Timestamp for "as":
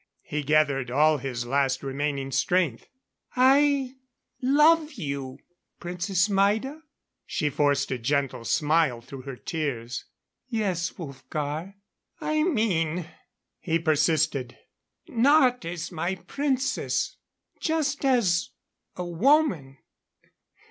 15.65-15.91, 18.03-18.49